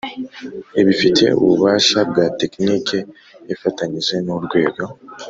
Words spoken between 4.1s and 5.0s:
n’urwego